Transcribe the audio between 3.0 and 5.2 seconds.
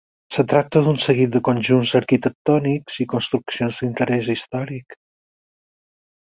i construccions d'interès històric.